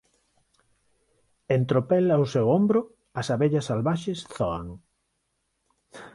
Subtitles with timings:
[1.55, 2.81] En tropel ao seu ombro
[3.19, 4.67] as abellas salvaxes zoan.